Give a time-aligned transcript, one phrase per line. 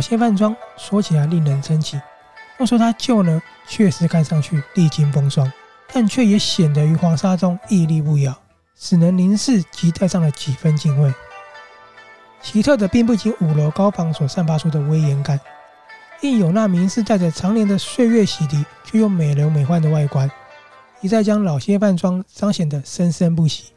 [0.00, 2.00] 老谢饭庄说起来令人生气。
[2.58, 5.52] 要说他旧呢，确实看上去历经风霜，
[5.92, 8.34] 但却也显得于黄沙中屹立不摇，
[8.74, 11.12] 使人凝视及带上了几分敬畏。
[12.40, 15.38] 奇特的并不仅五楼高房所散发出的威严感，
[16.22, 20.30] 亦有那名士带着常年的岁月洗涤，却又美轮美奂的外观，
[21.02, 23.74] 一再将老谢饭庄彰显得生生不息。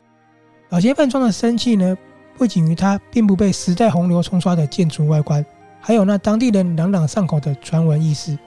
[0.69, 1.97] 老谢饭庄的生气呢，
[2.37, 5.45] 不仅于它并不被时代洪流冲刷的建筑外观，
[5.85, 8.39] 还有那当地人朗朗上口的传闻軼事。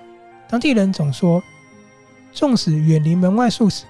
[0.48, 1.42] 当地人总说，
[2.32, 3.84] 纵使远离门外数尺，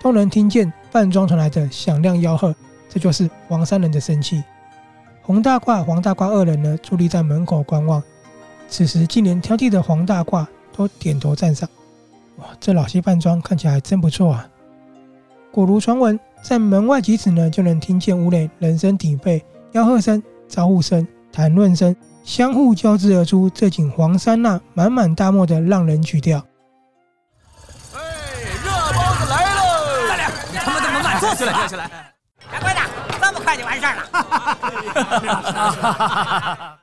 [0.00, 2.54] 都能听见饭庄传来的响亮吆喝。
[2.88, 4.44] 这就是黄山人的生气。
[5.22, 8.00] 洪大褂、黄大褂二人呢，伫立在门口观望。
[8.68, 11.68] 此时，竟连挑剔的黄大褂都点头赞赏。
[12.36, 14.48] 哇，这老西饭庄看起来真不错啊！
[15.50, 21.96] 果如传闻，在门外几尺呢，就能听见屋内人声鼎沸、吆喝声、招呼声、谈论声。
[22.24, 26.38] 相互交织而出，这景黄山那满满大漠的浪人曲调。
[27.94, 28.00] 哎，
[28.64, 29.60] 热包子来喽！
[30.08, 31.88] 大亮，你他妈的门板坐起来，坐起来！
[32.50, 32.80] 掌柜的，
[33.20, 33.94] 这么快就完事儿
[36.56, 36.78] 了？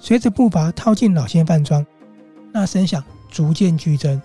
[0.00, 1.86] 随着步伐靠近老仙饭庄，
[2.52, 4.20] 那声响逐渐剧增。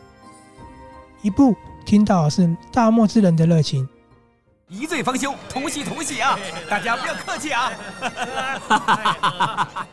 [1.21, 1.55] 一步
[1.85, 3.87] 听到的是大漠之人的热情。
[4.69, 6.37] 一醉方休，同喜同喜啊！
[6.69, 7.71] 大家不要客气啊！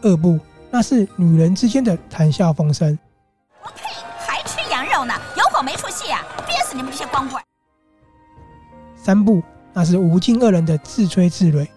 [0.00, 2.98] 二部，那是女人之间的谈笑风生。
[3.62, 3.82] 我呸！
[4.18, 5.12] 还吃羊肉呢？
[5.36, 6.24] 有口没出息啊！
[6.46, 7.44] 憋死你们这些光棍！
[8.96, 9.42] 三部，
[9.74, 11.68] 那是吴静二人的自吹自擂。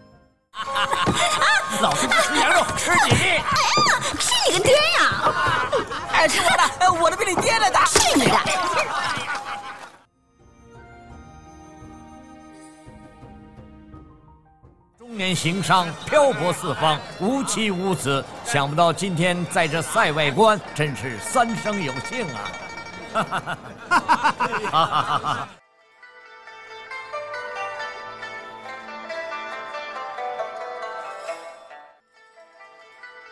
[15.31, 22.51] 年行商，漂泊四方，无妻无子，想不到今天在这塞外关，真是三生有幸啊！
[23.13, 23.39] 哈哈
[23.89, 24.35] 哈
[24.71, 25.49] 哈哈哈！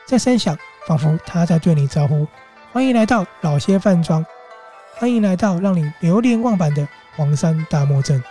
[0.08, 0.58] 这声响
[0.88, 2.26] 仿佛他在对你招呼
[2.72, 4.26] ：“欢迎来到老些饭庄，
[4.96, 8.24] 欢迎来到让你流连忘返的黄山大漠镇。”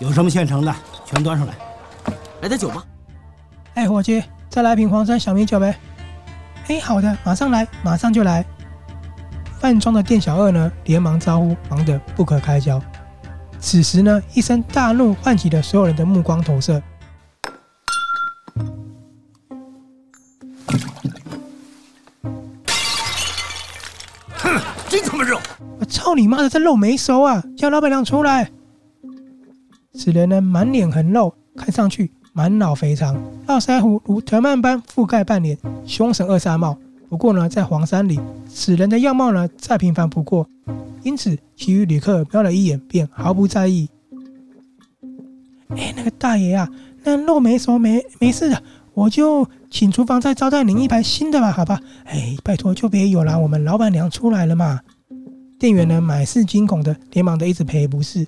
[0.00, 0.74] 有什么现成的，
[1.04, 1.54] 全端上来。
[2.40, 2.82] 来点酒吗？
[3.74, 5.78] 哎，伙计，再来瓶黄山小米酒呗。
[6.68, 8.42] 哎，好的，马上来，马上就来。
[9.58, 12.80] 饭庄的店小二呢，连忙招呼，忙得不可开交。
[13.58, 16.82] 此时呢，一声大怒唤起了所有人的目光投射。
[24.38, 25.38] 哼，真他妈肉！
[25.78, 27.44] 我操你妈的，这肉没熟啊！
[27.54, 28.50] 叫老板娘出来。
[30.02, 33.14] 此人呢，满脸横肉，看上去满脑肥肠，
[33.46, 36.74] 络腮胡如藤蔓般覆盖半脸，凶神恶煞貌。
[37.10, 38.18] 不过呢，在黄山里，
[38.48, 40.48] 此人的样貌呢再平凡不过，
[41.02, 43.90] 因此其余旅客瞄了一眼，便毫不在意。
[45.68, 46.66] 哎，那个大爷啊，
[47.04, 48.62] 那肉没熟，没没事的，
[48.94, 51.78] 我就请厨房再招待您一盘新的吧，好吧？
[52.06, 54.80] 哎，拜托就别有了，我们老板娘出来了嘛。
[55.58, 58.26] 店员呢，满是惊恐的，连忙的一直赔不是。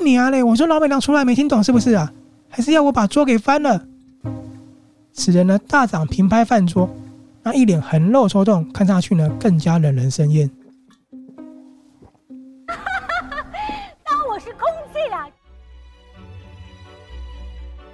[0.00, 0.42] 你啊嘞！
[0.42, 2.12] 我说老板娘出来没听懂是不是啊？
[2.48, 3.84] 还是要我把桌给翻了？
[5.12, 6.88] 此人呢，大掌平拍饭桌，
[7.42, 10.50] 那一脸横肉抽动，看上去呢更加惹人生厌。
[12.66, 15.28] 当我是空气啦？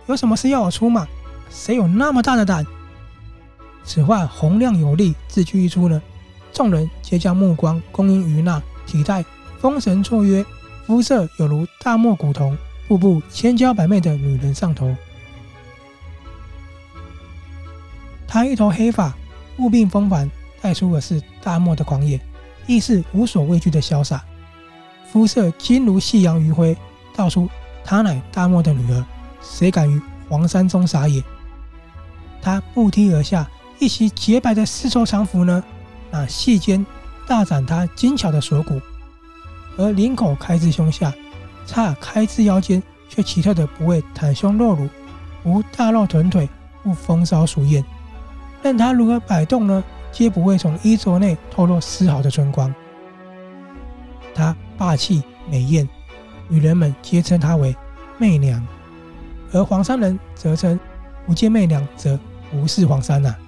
[0.06, 1.06] 有什么事要我出马？
[1.50, 2.64] 谁有那么大的胆？
[3.84, 6.00] 此话洪亮有力，字句一出呢，
[6.52, 9.24] 众人皆将目光恭迎于那体态
[9.58, 10.44] 丰神绰约。
[10.88, 12.56] 肤色有如大漠古铜，
[12.88, 14.96] 步步千娇百媚的女人上头。
[18.26, 19.14] 她一头黑发，
[19.58, 20.30] 物鬓风帆，
[20.62, 22.18] 带出的是大漠的狂野，
[22.66, 24.24] 亦是无所畏惧的潇洒。
[25.12, 26.74] 肤色金如夕阳余晖，
[27.14, 27.50] 道出
[27.84, 29.04] 她乃大漠的女儿，
[29.42, 31.22] 谁敢于黄山中撒野？
[32.40, 33.46] 她步梯而下，
[33.78, 35.62] 一袭洁白的丝绸长服呢，
[36.10, 36.86] 那细肩
[37.26, 38.80] 大展她精巧的锁骨。
[39.78, 41.10] 而领口开至胸下，
[41.64, 44.86] 叉开至腰间，却奇特的不会袒胸露乳，
[45.44, 46.46] 无大露臀腿，
[46.82, 47.82] 不风骚俗艳，
[48.62, 49.82] 任他如何摆动呢，
[50.12, 52.74] 皆不会从衣着内透露丝毫的春光。
[54.34, 55.88] 他霸气美艳，
[56.48, 57.74] 女人们皆称她为
[58.18, 58.64] 媚娘，
[59.52, 60.78] 而黄山人则称
[61.26, 62.18] 不见媚娘则
[62.50, 63.38] 不是黄山呐、啊。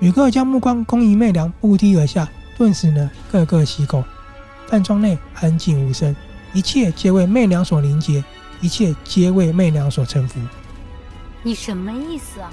[0.00, 4.02] 旅客将目光攻于媚娘步梯而下，顿时呢，个个喜口，
[4.66, 6.14] 饭庄内安静无声，
[6.52, 8.22] 一切皆为媚娘所凝结，
[8.60, 10.40] 一切皆为媚娘所臣服。
[11.44, 12.50] 你什么意思啊？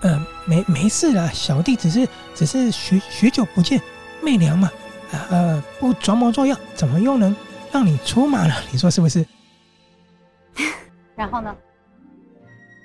[0.00, 3.80] 呃，没没事啦，小弟只是只是许许久不见
[4.22, 4.70] 媚娘嘛，
[5.30, 7.34] 呃，不装模作样，怎么又能
[7.72, 8.54] 让你出马了？
[8.70, 9.24] 你说是不是？
[11.16, 11.56] 然后呢？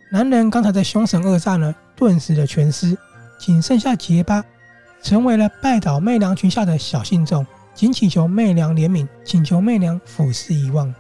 [0.10, 2.98] 男人刚才的凶神恶煞呢，顿时的全失。
[3.40, 4.42] 仅剩下结巴，
[5.04, 10.92] 成为了拜倒媚娘裙下的小信众，仅祈求媚娘怜悯，请求媚娘俯视遗忘。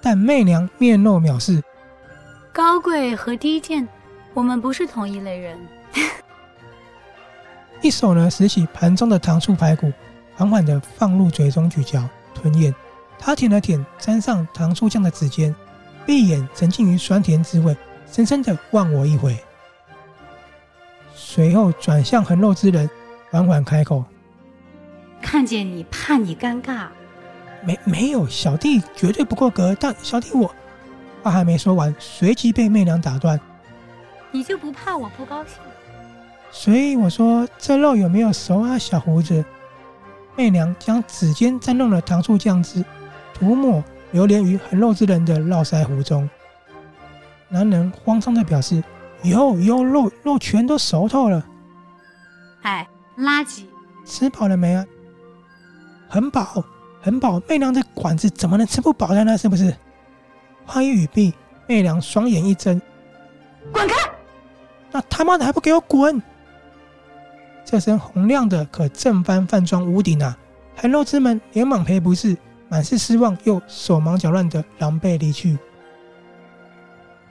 [0.00, 1.60] 但媚娘面露藐视，
[2.52, 3.86] 高贵和低贱，
[4.32, 5.58] 我们不是同一类人。
[7.82, 9.92] 一手呢拾起盘中的糖醋排骨，
[10.36, 12.72] 缓缓地放入嘴中咀嚼吞咽。
[13.18, 15.52] 他舔了舔沾上糖醋酱的指尖，
[16.06, 17.76] 闭眼沉浸于酸甜滋味，
[18.08, 19.36] 深深地忘我一回。
[21.36, 22.88] 随后转向横肉之人，
[23.30, 24.02] 缓缓开口
[25.20, 26.86] ：“看见你，怕你尴尬。
[27.62, 29.76] 没没有，小弟绝对不过格。
[29.78, 30.50] 但小弟我……
[31.22, 33.38] 话还没说完，随即被媚娘打断。
[34.32, 35.56] 你就不怕我不高兴？
[36.50, 39.44] 所以我说这肉有没有熟啊，小胡子？
[40.36, 42.82] 媚娘将指尖沾弄了糖醋酱汁，
[43.34, 46.26] 涂抹流连于横肉之人的络腮胡中。
[47.50, 48.82] 男人慌张的表示。”
[49.22, 51.44] 有有肉肉全都熟透了，
[52.62, 52.86] 哎，
[53.18, 53.64] 垃圾！
[54.04, 54.86] 吃饱了没啊？
[56.08, 56.62] 很饱，
[57.00, 57.40] 很饱。
[57.48, 59.36] 媚娘的馆子怎么能吃不饱的呢？
[59.36, 59.74] 是不是？
[60.64, 61.34] 话一语毕，
[61.66, 62.80] 媚娘双眼一睁，
[63.72, 63.94] 滚开！
[64.92, 66.22] 那他妈的还不给我滚！
[67.64, 70.38] 这身洪亮的可震翻饭庄屋顶啊！
[70.76, 72.36] 横肉之们连忙赔不是，
[72.68, 75.58] 满是失望又手忙脚乱的狼狈离去。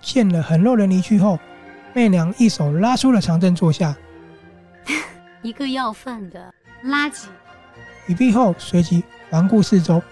[0.02, 1.40] 见了横肉人离去后。
[1.96, 3.96] 媚娘一手拉出了长凳坐下，
[5.42, 6.54] 一个要饭的
[6.84, 7.28] 垃圾。
[8.08, 10.04] 语毕后，随即环顾四周，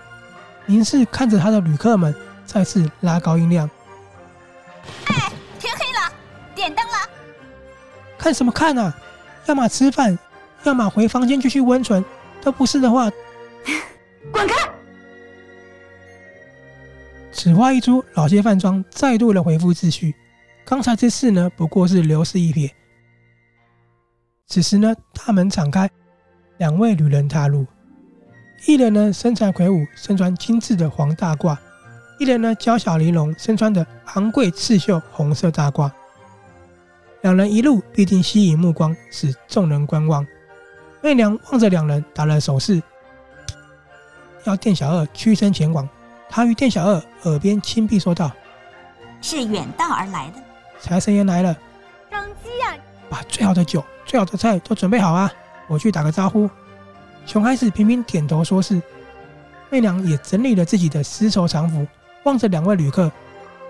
[0.66, 2.16] 凝视看着他的旅客们，
[2.46, 3.70] 再次拉高音量
[5.08, 6.14] ：“哎，天黑了，
[6.56, 6.94] 点灯了。
[8.18, 8.96] 看什么看啊？
[9.48, 10.18] 要么吃饭，
[10.64, 12.02] 要么回房间继续温存。
[12.42, 13.12] 都不是的话，
[14.32, 14.56] 滚开！”
[17.34, 20.16] 此话一出，老街饭庄再度的恢复秩序。
[20.66, 22.72] 刚才这事呢，不过是流水一瞥。
[24.48, 25.90] 此时呢，大门敞开，
[26.58, 27.66] 两位旅人踏入。
[28.66, 31.58] 一人呢，身材魁梧，身穿精致的黄大褂；
[32.18, 35.92] 一人呢，娇小玲珑，身穿的昂贵刺绣红色大褂。
[37.22, 40.26] 两人一路必定吸引目光，使众人观望。
[41.02, 42.82] 媚娘望着两人，打了手势，
[44.46, 45.88] 要店小二屈身前往。
[46.30, 48.32] 她与店小二耳边轻闭说道
[49.22, 50.43] ：“是远道而来的。”
[50.84, 51.56] 财神爷来了，
[52.12, 52.76] 张基啊，
[53.10, 55.32] 把最好的酒、最好的菜都准备好啊！
[55.68, 56.50] 我去打个招呼。
[57.26, 58.82] 熊孩子频频点头说是。
[59.70, 61.88] 媚娘也整理了自己的丝绸长服，
[62.26, 63.10] 望着两位旅客，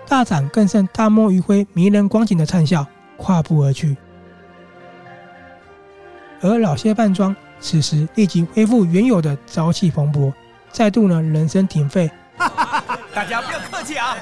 [0.08, 2.84] 大展更胜大漠余晖迷人光景的灿笑，
[3.16, 3.96] 跨步而去。
[6.42, 10.32] 而老谢半庄此时立即恢复原有的朝气蓬勃，
[10.72, 12.10] 再度呢人声鼎沸。
[13.14, 14.16] 大家不要客气啊！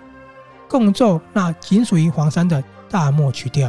[0.70, 3.68] 共奏那仅属于黄山的大漠曲调。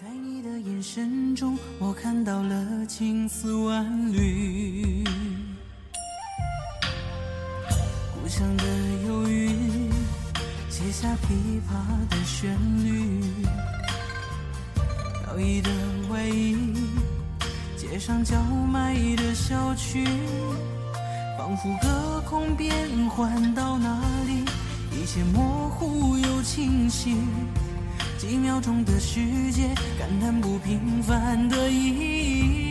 [0.00, 5.02] 在你的眼神中，我看到了青丝万缕，
[8.14, 8.64] 故乡的
[9.08, 9.50] 忧郁，
[10.70, 13.24] 写下琵琶的旋律，
[15.24, 15.68] 飘逸的
[16.10, 16.74] 外衣，
[17.76, 20.06] 街上叫卖的小曲。
[21.48, 24.44] 仿佛隔空变换到哪里，
[24.92, 27.16] 一切模糊又清晰。
[28.18, 32.67] 几秒钟的世界，感叹不平凡的意义。